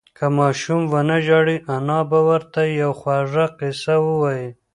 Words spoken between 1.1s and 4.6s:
ژاړي، انا به ورته یوه خوږه قصه ووایي.